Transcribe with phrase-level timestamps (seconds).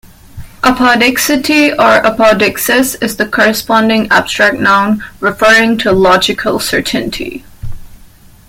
[0.63, 7.45] Apodicticity or apodixis is the corresponding abstract noun, referring to logical certainty.